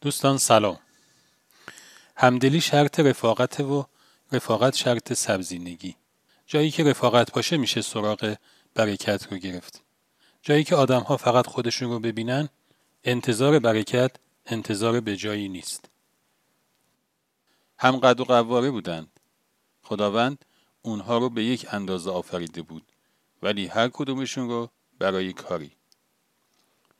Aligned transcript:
دوستان 0.00 0.38
سلام. 0.38 0.78
همدلی 2.16 2.60
شرط 2.60 3.00
رفاقت 3.00 3.60
و 3.60 3.86
رفاقت 4.32 4.76
شرط 4.76 5.12
سبزینگی. 5.12 5.96
جایی 6.46 6.70
که 6.70 6.84
رفاقت 6.84 7.32
باشه 7.32 7.56
میشه 7.56 7.82
سراغ 7.82 8.36
برکت 8.74 9.26
رو 9.30 9.38
گرفت. 9.38 9.82
جایی 10.42 10.64
که 10.64 10.76
آدم 10.76 11.00
ها 11.00 11.16
فقط 11.16 11.46
خودشون 11.46 11.90
رو 11.90 12.00
ببینن 12.00 12.48
انتظار 13.04 13.58
برکت 13.58 14.10
انتظار 14.46 15.00
به 15.00 15.16
جایی 15.16 15.48
نیست. 15.48 15.90
هم 17.78 17.96
قد 17.96 18.20
و 18.20 18.24
قواره 18.24 18.70
بودند. 18.70 19.20
خداوند 19.82 20.44
اونها 20.82 21.18
رو 21.18 21.30
به 21.30 21.44
یک 21.44 21.66
اندازه 21.70 22.10
آفریده 22.10 22.62
بود 22.62 22.92
ولی 23.42 23.66
هر 23.66 23.88
کدومشون 23.88 24.48
رو 24.48 24.70
برای 24.98 25.32
کاری. 25.32 25.72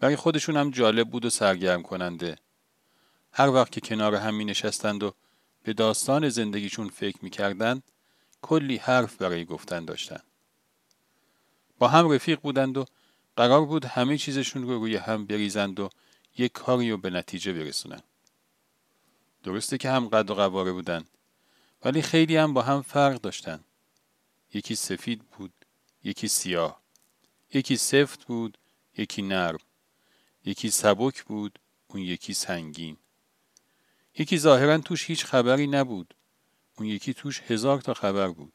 برای 0.01 0.17
خودشون 0.17 0.57
هم 0.57 0.71
جالب 0.71 1.11
بود 1.11 1.25
و 1.25 1.31
سرگرم 1.31 1.83
کننده. 1.83 2.39
هر 3.33 3.49
وقت 3.49 3.73
که 3.73 3.81
کنار 3.81 4.15
هم 4.15 4.35
می 4.35 4.45
نشستند 4.45 5.03
و 5.03 5.15
به 5.63 5.73
داستان 5.73 6.29
زندگیشون 6.29 6.89
فکر 6.89 7.19
می 7.23 7.31
کردند 7.31 7.83
کلی 8.43 8.77
حرف 8.77 9.17
برای 9.17 9.45
گفتن 9.45 9.85
داشتند. 9.85 10.25
با 11.79 11.89
هم 11.89 12.13
رفیق 12.13 12.41
بودند 12.41 12.77
و 12.77 12.85
قرار 13.37 13.65
بود 13.65 13.85
همه 13.85 14.19
چیزشون 14.19 14.63
رو 14.63 14.79
روی 14.79 14.97
هم 14.97 15.27
بریزند 15.27 15.81
و 15.81 15.91
یک 16.39 16.53
کاری 16.53 16.91
رو 16.91 16.97
به 16.97 17.11
نتیجه 17.11 17.53
برسونند. 17.53 18.03
درسته 19.43 19.79
که 19.79 19.91
هم 19.91 20.09
قد 20.09 20.31
و 20.31 20.35
قواره 20.35 20.73
بودند 20.73 21.09
ولی 21.85 22.03
خیلی 22.03 22.37
هم 22.37 22.55
با 22.55 22.63
هم 22.63 22.83
فرق 22.83 23.21
داشتند. 23.21 23.65
یکی 24.55 24.75
سفید 24.75 25.23
بود، 25.23 25.53
یکی 26.05 26.29
سیاه. 26.29 26.81
یکی 27.55 27.77
سفت 27.77 28.25
بود، 28.25 28.59
یکی 28.99 29.23
نرم. 29.23 29.59
یکی 30.45 30.71
سبک 30.71 31.25
بود، 31.25 31.59
اون 31.89 32.03
یکی 32.03 32.35
سنگین. 32.35 32.97
یکی 34.19 34.39
ظاهرا 34.39 34.79
توش 34.79 35.11
هیچ 35.11 35.25
خبری 35.25 35.67
نبود. 35.67 36.15
اون 36.79 36.89
یکی 36.89 37.15
توش 37.15 37.43
هزار 37.47 37.81
تا 37.81 37.95
خبر 37.95 38.29
بود. 38.29 38.53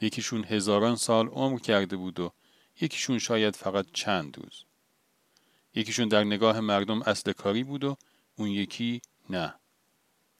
یکیشون 0.00 0.44
هزاران 0.44 0.96
سال 0.96 1.28
عمر 1.28 1.58
کرده 1.58 1.96
بود 1.96 2.20
و 2.20 2.32
یکیشون 2.80 3.18
شاید 3.18 3.56
فقط 3.56 3.86
چند 3.92 4.38
روز. 4.38 4.64
یکیشون 5.74 6.08
در 6.08 6.24
نگاه 6.24 6.60
مردم 6.60 7.02
اصل 7.02 7.32
کاری 7.32 7.64
بود 7.64 7.84
و 7.84 7.96
اون 8.36 8.48
یکی 8.48 9.02
نه. 9.30 9.54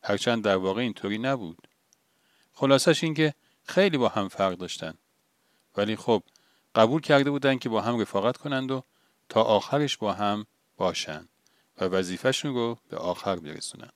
هرچند 0.03 0.45
در 0.45 0.57
واقع 0.57 0.81
اینطوری 0.81 1.19
نبود. 1.19 1.69
خلاصش 2.53 3.05
این 3.05 3.15
که 3.15 3.35
خیلی 3.65 3.99
با 3.99 4.09
هم 4.09 4.29
فرق 4.29 4.55
داشتن. 4.55 4.95
ولی 5.77 5.97
خب 5.97 6.23
قبول 6.75 7.01
کرده 7.01 7.31
بودن 7.31 7.59
که 7.59 7.69
با 7.69 7.81
هم 7.81 8.01
رفاقت 8.01 8.37
کنند 8.37 8.71
و 8.71 8.85
تا 9.29 9.43
آخرش 9.43 9.97
با 9.97 10.13
هم 10.13 10.47
باشن 10.77 11.29
و 11.81 11.85
وظیفهشون 11.85 12.55
رو 12.55 12.79
به 12.89 12.97
آخر 12.97 13.37
برسونن. 13.37 13.93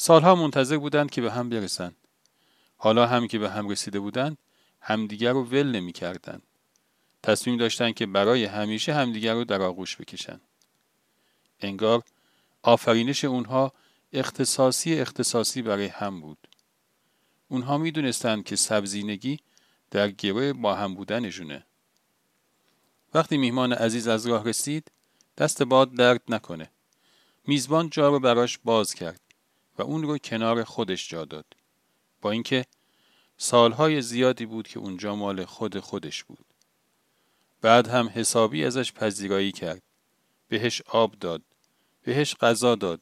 سالها 0.00 0.34
منتظر 0.34 0.78
بودند 0.78 1.10
که 1.10 1.20
به 1.20 1.32
هم 1.32 1.48
برسند. 1.48 1.96
حالا 2.76 3.06
هم 3.06 3.28
که 3.28 3.38
به 3.38 3.50
هم 3.50 3.68
رسیده 3.68 4.00
بودند 4.00 4.38
همدیگر 4.80 5.32
رو 5.32 5.44
ول 5.44 5.70
نمی 5.70 5.92
کردن. 5.92 6.42
تصمیم 7.22 7.56
داشتند 7.56 7.94
که 7.94 8.06
برای 8.06 8.44
همیشه 8.44 8.94
همدیگر 8.94 9.34
رو 9.34 9.44
در 9.44 9.62
آغوش 9.62 9.96
بکشند. 9.96 10.40
انگار 11.60 12.02
آفرینش 12.62 13.24
اونها 13.24 13.72
اختصاصی 14.12 15.00
اختصاصی 15.00 15.62
برای 15.62 15.86
هم 15.86 16.20
بود. 16.20 16.48
اونها 17.48 17.78
می 17.78 17.90
دونستند 17.90 18.44
که 18.44 18.56
سبزینگی 18.56 19.40
در 19.90 20.10
گروه 20.10 20.52
با 20.52 20.74
هم 20.74 20.94
بودنشونه. 20.94 21.66
وقتی 23.14 23.36
میهمان 23.36 23.72
عزیز 23.72 24.08
از 24.08 24.26
راه 24.26 24.44
رسید 24.44 24.90
دست 25.38 25.62
باد 25.62 25.94
درد 25.94 26.22
نکنه. 26.28 26.70
میزبان 27.46 27.90
جا 27.90 28.08
رو 28.08 28.20
براش 28.20 28.58
باز 28.64 28.94
کرد. 28.94 29.29
و 29.80 29.82
اون 29.82 30.02
رو 30.02 30.18
کنار 30.18 30.64
خودش 30.64 31.08
جا 31.08 31.24
داد. 31.24 31.46
با 32.20 32.30
اینکه 32.30 32.64
سالهای 33.36 34.02
زیادی 34.02 34.46
بود 34.46 34.68
که 34.68 34.78
اونجا 34.78 35.14
مال 35.14 35.44
خود 35.44 35.80
خودش 35.80 36.24
بود. 36.24 36.44
بعد 37.60 37.88
هم 37.88 38.10
حسابی 38.14 38.64
ازش 38.64 38.92
پذیرایی 38.92 39.52
کرد. 39.52 39.82
بهش 40.48 40.82
آب 40.82 41.14
داد. 41.20 41.42
بهش 42.02 42.34
غذا 42.34 42.74
داد. 42.74 43.00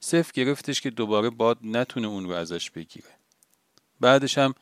صف 0.00 0.32
گرفتش 0.32 0.80
که 0.80 0.90
دوباره 0.90 1.30
باد 1.30 1.58
نتونه 1.62 2.06
اون 2.06 2.24
رو 2.24 2.30
ازش 2.30 2.70
بگیره. 2.70 3.10
بعدش 4.00 4.38
هم 4.38 4.54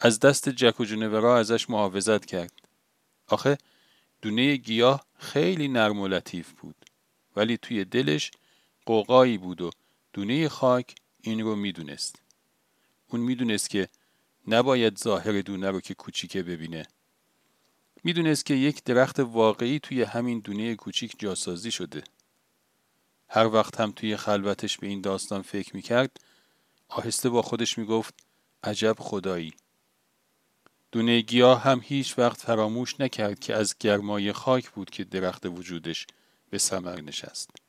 از 0.00 0.20
دست 0.20 0.48
جک 0.48 0.80
و 0.80 0.84
جونورا 0.84 1.38
ازش 1.38 1.70
محافظت 1.70 2.26
کرد. 2.26 2.52
آخه 3.26 3.58
دونه 4.22 4.56
گیاه 4.56 5.04
خیلی 5.18 5.68
نرم 5.68 6.00
و 6.00 6.08
لطیف 6.08 6.52
بود. 6.52 6.76
ولی 7.36 7.56
توی 7.56 7.84
دلش 7.84 8.30
قوقایی 8.86 9.38
بود 9.38 9.60
و 9.60 9.70
دونه 10.14 10.48
خاک 10.48 10.94
این 11.20 11.40
رو 11.40 11.56
می‌دونست. 11.56 12.22
اون 13.08 13.20
می‌دونست 13.20 13.70
که 13.70 13.88
نباید 14.48 14.98
ظاهر 14.98 15.40
دونه 15.40 15.70
رو 15.70 15.80
که 15.80 15.94
کوچیکه 15.94 16.42
ببینه. 16.42 16.86
می‌دونست 18.04 18.46
که 18.46 18.54
یک 18.54 18.84
درخت 18.84 19.20
واقعی 19.20 19.78
توی 19.78 20.02
همین 20.02 20.40
دونه 20.40 20.74
کوچیک 20.74 21.14
جاسازی 21.18 21.70
شده. 21.70 22.04
هر 23.28 23.46
وقت 23.46 23.80
هم 23.80 23.92
توی 23.92 24.16
خلوتش 24.16 24.78
به 24.78 24.86
این 24.86 25.00
داستان 25.00 25.42
فکر 25.42 25.76
می‌کرد 25.76 26.16
آهسته 26.88 27.28
با 27.28 27.42
خودش 27.42 27.78
می‌گفت 27.78 28.14
عجب 28.64 28.96
خدایی. 28.98 29.52
دونه 30.92 31.20
گیاه 31.20 31.62
هم 31.62 31.80
هیچ 31.84 32.18
وقت 32.18 32.40
فراموش 32.40 33.00
نکرد 33.00 33.38
که 33.38 33.54
از 33.54 33.78
گرمای 33.80 34.32
خاک 34.32 34.70
بود 34.70 34.90
که 34.90 35.04
درخت 35.04 35.46
وجودش 35.46 36.06
به 36.50 36.58
ثمر 36.58 37.00
نشست. 37.00 37.63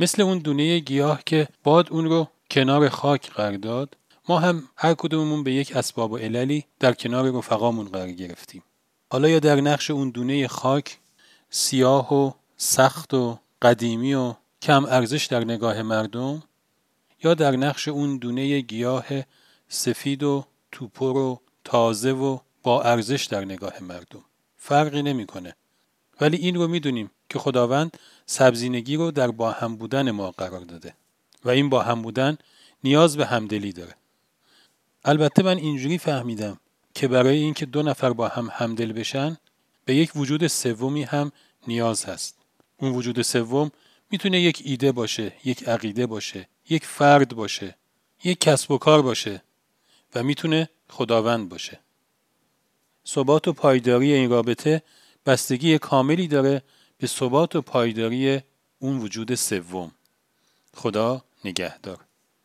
مثل 0.00 0.22
اون 0.22 0.38
دونه 0.38 0.78
گیاه 0.78 1.22
که 1.26 1.48
باد 1.64 1.88
اون 1.90 2.04
رو 2.04 2.28
کنار 2.50 2.88
خاک 2.88 3.30
قرار 3.30 3.56
داد 3.56 3.96
ما 4.28 4.38
هم 4.38 4.68
هر 4.76 4.94
کدوممون 4.94 5.44
به 5.44 5.52
یک 5.52 5.76
اسباب 5.76 6.12
و 6.12 6.18
عللی 6.18 6.64
در 6.80 6.92
کنار 6.92 7.38
رفقامون 7.38 7.88
قرار 7.88 8.10
گرفتیم. 8.10 8.62
حالا 9.12 9.28
یا 9.28 9.38
در 9.38 9.60
نقش 9.60 9.90
اون 9.90 10.10
دونه 10.10 10.48
خاک 10.48 10.98
سیاه 11.50 12.14
و 12.14 12.30
سخت 12.56 13.14
و 13.14 13.38
قدیمی 13.62 14.14
و 14.14 14.34
کم 14.62 14.84
ارزش 14.84 15.26
در 15.26 15.44
نگاه 15.44 15.82
مردم 15.82 16.42
یا 17.24 17.34
در 17.34 17.56
نقش 17.56 17.88
اون 17.88 18.16
دونه 18.16 18.60
گیاه 18.60 19.04
سفید 19.68 20.22
و 20.22 20.44
توپر 20.72 21.16
و 21.16 21.40
تازه 21.64 22.12
و 22.12 22.38
با 22.62 22.82
ارزش 22.82 23.24
در 23.24 23.44
نگاه 23.44 23.80
مردم. 23.80 24.24
فرقی 24.56 25.02
نمی‌کنه. 25.02 25.56
ولی 26.20 26.36
این 26.36 26.54
رو 26.54 26.68
می‌دونیم 26.68 27.10
که 27.28 27.38
خداوند 27.38 27.98
سبزینگی 28.26 28.96
رو 28.96 29.10
در 29.10 29.30
با 29.30 29.50
هم 29.50 29.76
بودن 29.76 30.10
ما 30.10 30.30
قرار 30.30 30.60
داده 30.60 30.94
و 31.44 31.50
این 31.50 31.68
با 31.68 31.82
هم 31.82 32.02
بودن 32.02 32.38
نیاز 32.84 33.16
به 33.16 33.26
همدلی 33.26 33.72
داره. 33.72 33.94
البته 35.04 35.42
من 35.42 35.56
اینجوری 35.56 35.98
فهمیدم 35.98 36.60
که 36.94 37.08
برای 37.08 37.38
اینکه 37.38 37.66
دو 37.66 37.82
نفر 37.82 38.12
با 38.12 38.28
هم 38.28 38.48
همدل 38.52 38.92
بشن 38.92 39.36
به 39.84 39.94
یک 39.94 40.16
وجود 40.16 40.46
سومی 40.46 41.02
هم 41.02 41.32
نیاز 41.68 42.04
هست. 42.04 42.38
اون 42.76 42.92
وجود 42.92 43.22
سوم 43.22 43.70
می‌تونه 44.10 44.40
یک 44.40 44.62
ایده 44.64 44.92
باشه 44.92 45.32
یک 45.44 45.68
عقیده 45.68 46.06
باشه 46.06 46.48
یک 46.70 46.86
فرد 46.86 47.34
باشه 47.34 47.76
یک 48.24 48.40
کسب 48.40 48.70
و 48.70 48.78
کار 48.78 49.02
باشه 49.02 49.42
و 50.14 50.22
می‌تونه 50.22 50.68
خداوند 50.88 51.48
باشه. 51.48 51.80
ثبات 53.06 53.48
و 53.48 53.52
پایداری 53.52 54.12
این 54.12 54.30
رابطه 54.30 54.82
بستگی 55.26 55.78
کاملی 55.78 56.28
داره 56.28 56.62
به 56.98 57.06
ثبات 57.06 57.56
و 57.56 57.62
پایداری 57.62 58.40
اون 58.78 58.98
وجود 58.98 59.34
سوم. 59.34 59.92
خدا 60.74 61.24
نگهدار. 61.44 61.98